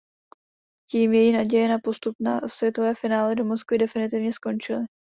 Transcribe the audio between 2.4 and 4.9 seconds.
světové finále do Moskvy definitivně skončily.